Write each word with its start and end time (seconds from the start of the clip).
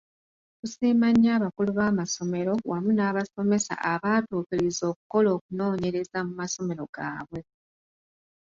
Tusiima 0.59 1.07
nnyo 1.11 1.29
abakulu 1.37 1.69
b'amasomero 1.77 2.53
wamu 2.69 2.91
n'abasomesa 2.93 3.73
abaatukkiriza 3.91 4.83
okukola 4.91 5.29
okunoonyereza 5.37 6.17
mu 6.27 6.33
masomero 6.39 6.83
gaabwe. 6.95 7.39